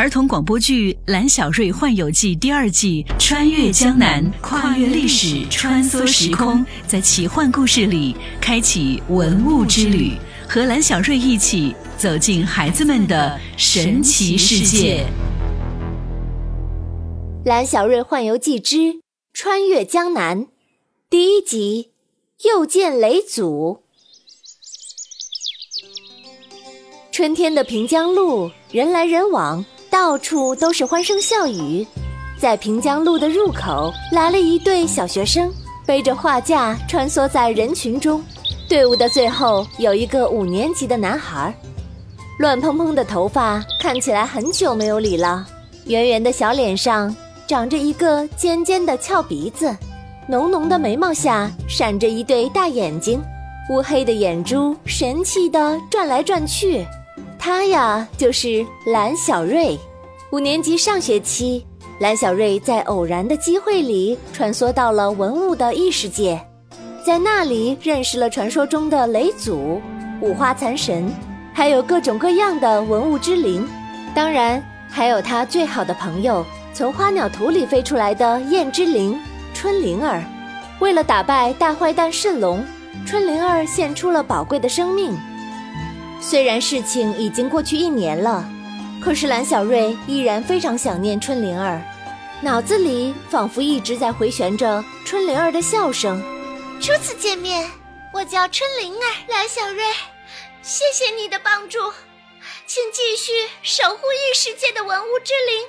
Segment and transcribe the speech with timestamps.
[0.00, 10.16] 儿童广播剧《蓝小瑞幻游记》第二季，穿越江南，跨越历史，穿梭时空，在奇幻故事里开启文物之旅，
[10.48, 15.04] 和蓝小瑞一起走进孩子们的神奇世界。
[17.46, 19.02] 《蓝小瑞幻游记之
[19.34, 20.46] 穿越江南》
[21.10, 21.90] 第一集，
[22.44, 23.82] 又见雷祖。
[27.12, 29.62] 春天的平江路，人来人往。
[29.90, 31.84] 到处都是欢声笑语，
[32.38, 35.52] 在平江路的入口来了一队小学生，
[35.84, 38.22] 背着画架穿梭在人群中。
[38.68, 41.52] 队伍的最后有一个五年级的男孩，
[42.38, 45.44] 乱蓬蓬的头发看起来很久没有理了，
[45.86, 47.14] 圆圆的小脸上
[47.48, 49.76] 长着一个尖尖的翘鼻子，
[50.28, 53.20] 浓浓的眉毛下闪着一对大眼睛，
[53.70, 56.86] 乌黑的眼珠神气地转来转去。
[57.40, 59.76] 他呀，就是蓝小瑞。
[60.30, 61.64] 五年级上学期，
[61.98, 66.38] 蓝小瑞在偶然的机会里穿梭到了文物的异世界，
[67.02, 69.80] 在那里认识了传说中的雷祖、
[70.20, 71.10] 五花残神，
[71.54, 73.66] 还有各种各样的文物之灵。
[74.14, 76.44] 当然，还有他最好的朋友，
[76.74, 79.18] 从花鸟图里飞出来的燕之灵
[79.54, 80.22] 春灵儿。
[80.78, 82.62] 为了打败大坏蛋蜃龙，
[83.06, 85.18] 春灵儿献出了宝贵的生命。
[86.20, 88.44] 虽然事情已经过去一年了，
[89.02, 91.80] 可是蓝小瑞依然非常想念春灵儿，
[92.42, 96.22] 脑子里仿佛一直在回旋着春灵儿的笑声。
[96.80, 97.68] 初次见面，
[98.12, 99.82] 我叫春灵儿，蓝小瑞，
[100.62, 101.78] 谢谢你的帮助，
[102.66, 103.32] 请继续
[103.62, 105.66] 守护异世界的文物之灵。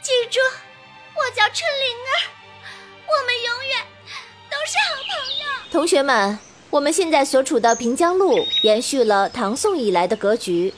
[0.00, 0.38] 记住，
[1.14, 2.12] 我叫春灵儿，
[3.06, 3.86] 我们永远
[4.48, 5.70] 都是好朋友。
[5.72, 6.45] 同学们。
[6.70, 10.74] 我们现在所处的平江路延续了唐宋以来的格局，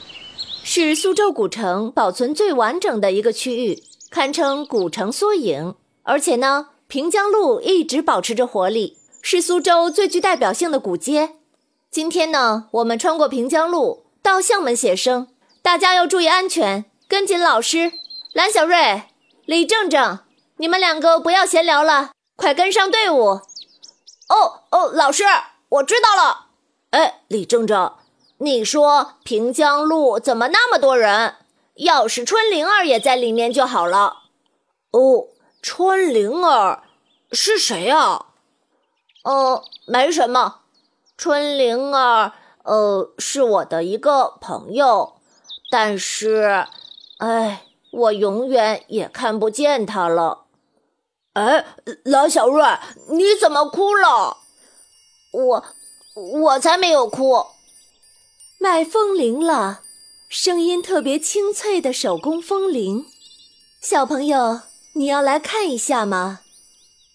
[0.63, 5.75] 是苏州古城保存最完整的一个区域，堪称古城缩影。
[6.03, 11.31] 而且呢，平江路一直保持着活力，是苏州最具代表性的古街。
[11.91, 15.27] 今天呢，我们穿过平江路到巷门写生，
[15.61, 17.93] 大家要注意安全，跟紧老师。
[18.33, 19.03] 蓝小瑞、
[19.45, 20.19] 李正正，
[20.57, 23.41] 你们两个不要闲聊了，快跟上队伍。
[24.29, 25.23] 哦哦，老师。
[25.69, 26.47] 我知道了，
[26.89, 27.93] 哎，李正正，
[28.39, 31.35] 你说平江路怎么那么多人？
[31.75, 34.23] 要是春灵儿也在里面就好了。
[34.91, 35.27] 哦，
[35.61, 36.81] 春灵儿
[37.31, 38.25] 是谁啊？
[39.23, 40.61] 呃，没什么，
[41.15, 45.17] 春灵儿，呃，是我的一个朋友，
[45.69, 46.65] 但是，
[47.19, 50.45] 哎，我永远也看不见他了。
[51.33, 51.65] 哎，
[52.03, 52.65] 蓝小瑞，
[53.09, 54.37] 你怎么哭了？
[55.31, 55.65] 我，
[56.15, 57.45] 我才没有哭。
[58.57, 59.81] 卖风铃了，
[60.27, 63.05] 声音特别清脆的手工风铃。
[63.79, 64.61] 小朋友，
[64.93, 66.41] 你要来看一下吗？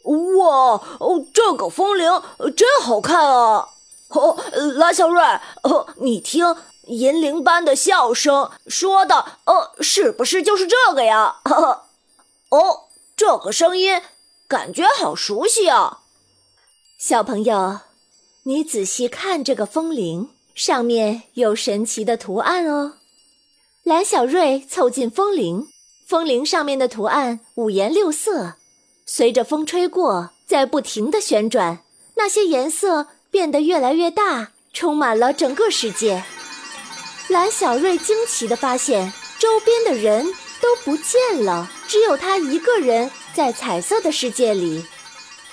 [0.04, 2.22] 哇，哦，这个风铃
[2.56, 3.68] 真好看啊！
[4.08, 4.38] 哦，
[4.76, 5.22] 拉小瑞，
[5.62, 11.40] 哦，你听银铃般的笑声，说的，哦，是不是就是这个呀？
[12.50, 12.84] 哦，
[13.16, 14.00] 这个声音
[14.46, 16.00] 感觉好熟悉啊！
[16.98, 17.80] 小朋友。
[18.46, 22.96] 你仔细看这个风铃，上面有神奇的图案哦。
[23.82, 25.68] 蓝小瑞凑近风铃，
[26.06, 28.56] 风铃上面的图案五颜六色，
[29.06, 31.84] 随着风吹过，在不停的旋转，
[32.16, 36.22] 那些颜色变得越来越大，充满了整个世界。
[37.28, 40.26] 蓝小瑞惊奇地发现，周边的人
[40.60, 44.84] 都不见了，只有他一个人在彩色的世界里。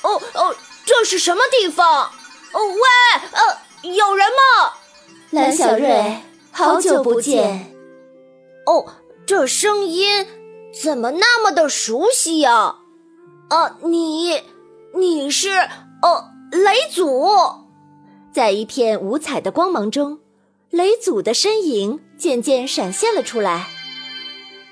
[0.02, 0.54] 哦哦，
[0.86, 2.12] 这是什么地方？
[2.54, 4.74] 哦喂，呃，有人吗？
[5.30, 6.18] 蓝小瑞，
[6.52, 7.74] 好久不见。
[8.66, 8.86] 哦，
[9.26, 10.26] 这声音
[10.84, 12.76] 怎么那么的熟悉呀？
[13.50, 14.42] 啊，你，
[14.94, 15.50] 你是
[16.02, 17.28] 哦，雷祖。
[18.34, 20.20] 在一片五彩的光芒中，
[20.70, 23.68] 雷祖的身影渐渐闪现了出来。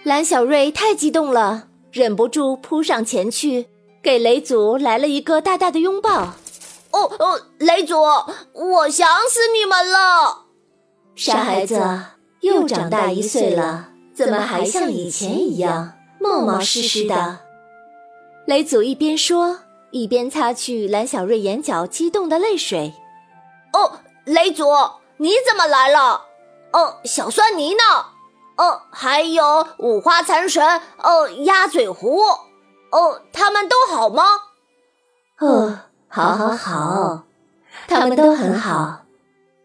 [0.03, 3.67] 蓝小瑞太激动了，忍不住扑上前去，
[4.01, 6.35] 给雷祖来了一个大大的拥抱。
[6.99, 10.45] 哦哦，雷祖，我想死你们了！
[11.15, 11.81] 傻孩子，
[12.41, 17.39] 又长大一岁了，怎么还像以前一样冒冒失失的？
[18.45, 19.59] 雷祖一边说，
[19.91, 22.93] 一边擦去蓝小瑞眼角激动的泪水。
[23.71, 24.65] 哦，雷祖，
[25.17, 26.25] 你怎么来了？
[26.73, 27.83] 哦，小酸泥呢？
[28.57, 32.19] 哦，还有五花残神，哦，鸭嘴狐，
[32.91, 34.23] 哦，他们都好吗？
[35.39, 35.79] 哦。
[36.09, 37.23] 好，好，好，
[37.87, 39.05] 他们都很好。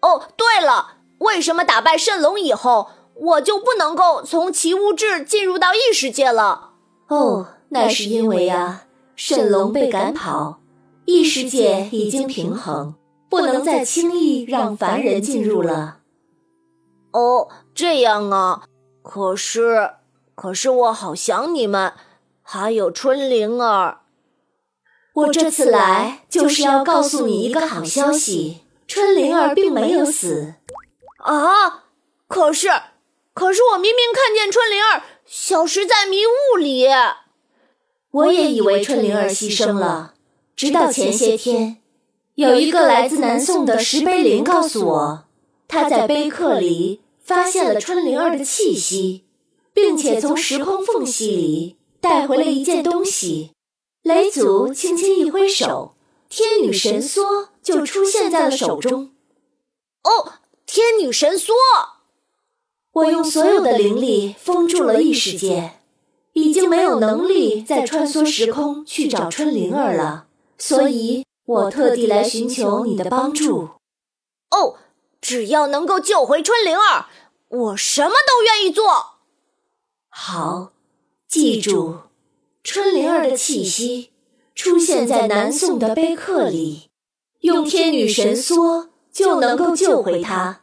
[0.00, 6.72] 哦，对了，为什么打败圣龙以后，我就不能够从奇物质进入到异世界了。
[7.08, 8.84] 哦，那是因为啊，
[9.16, 10.60] 圣龙被赶跑，
[11.06, 12.94] 异世界已经平衡，
[13.30, 15.98] 不能再轻易让凡人进入了。
[17.12, 18.64] 哦，这样啊。
[19.02, 19.92] 可是，
[20.34, 21.94] 可是我好想你们，
[22.42, 24.00] 还有春灵儿。
[25.14, 30.54] 我这次来就是要告诉你一个好消息，春灵儿并没有死。
[31.18, 31.84] 啊！
[32.26, 32.68] 可是，
[33.32, 36.88] 可是我明明看见春灵儿消失在迷雾里。
[38.10, 40.14] 我也以为春灵儿牺牲了，
[40.56, 41.76] 直到前些天，
[42.34, 45.24] 有一个来自南宋的石碑林告诉我，
[45.68, 49.24] 他在碑刻里发现了春灵儿的气息，
[49.72, 53.52] 并且从时空缝隙里带回了一件东西。
[54.04, 55.94] 雷祖轻轻一挥手，
[56.28, 59.14] 天女神梭就出现在了手中。
[60.02, 60.34] 哦，
[60.66, 61.54] 天女神梭！
[62.92, 65.80] 我用所有的灵力封住了异世界，
[66.34, 70.26] 已经没有能力再穿梭时空去找春灵儿了，
[70.58, 73.70] 所以我特地来寻求你的帮助。
[74.50, 74.76] 哦，
[75.22, 77.06] 只要能够救回春灵儿，
[77.48, 79.14] 我什么都愿意做。
[80.10, 80.72] 好，
[81.26, 82.00] 记住。
[82.64, 84.10] 春灵儿的气息
[84.54, 86.88] 出现在南宋的碑刻里，
[87.40, 90.62] 用天女神梭就能够救回她。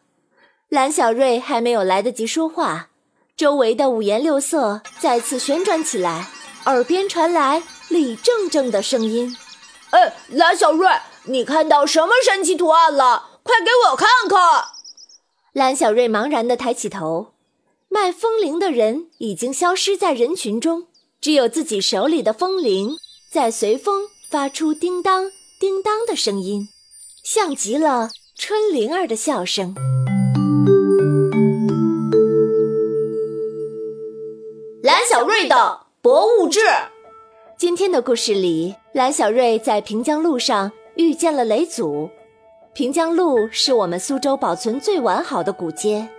[0.68, 2.90] 蓝小瑞还没有来得及说话，
[3.38, 6.30] 周围的五颜六色再次旋转起来，
[6.66, 9.38] 耳边传来李正正的声音
[9.92, 10.90] ：“哎，蓝小瑞，
[11.26, 13.40] 你看到什么神奇图案了？
[13.44, 14.40] 快给我看看！”
[15.54, 17.34] 蓝小瑞茫然的抬起头，
[17.90, 20.88] 卖风铃的人已经消失在人群中。
[21.22, 22.98] 只有自己手里的风铃
[23.30, 25.30] 在随风发出叮当
[25.60, 26.68] 叮当的声音，
[27.24, 29.76] 像极了春灵儿的笑声。
[34.82, 36.62] 蓝小瑞的博物志。
[37.56, 42.10] 今天的故事里，蓝小瑞在平江路上遇见了雷祖。
[42.74, 46.10] 平江路是我们苏州保存最完好的古街，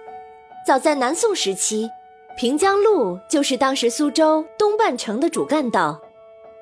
[0.65, 1.91] 早在南宋时期。
[2.37, 6.01] 平江路就是当时苏州东半城的主干道，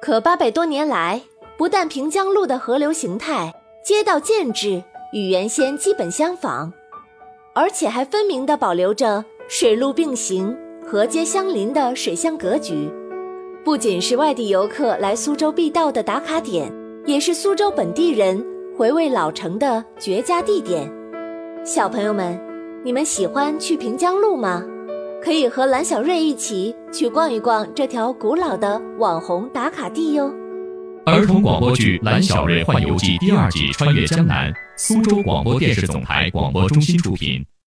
[0.00, 1.22] 可八百多年来，
[1.56, 4.82] 不但平江路的河流形态、街道建制
[5.12, 6.72] 与原先基本相仿，
[7.54, 12.92] 而且还分明地保留着水陆并行、河街相邻的水乡格局。
[13.64, 16.70] 不仅是外地游客来苏州必到的打卡点，
[17.06, 18.44] 也是苏州本地人
[18.76, 20.90] 回味老城的绝佳地点。
[21.64, 22.38] 小朋友们，
[22.82, 24.64] 你们喜欢去平江路吗？
[25.22, 30.32] 可以和蓝小瑞一起去逛一逛这条古老的网红打卡地哟。
[31.06, 37.44] 儿童广播剧《蓝小瑞幻游记》第二季《穿越江南》，苏州广播电视总台广播中心出品。